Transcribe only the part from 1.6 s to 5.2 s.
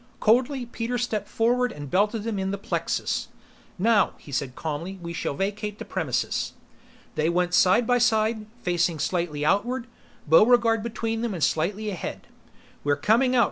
and belted him in the plexus. "Now," he said calmly, "we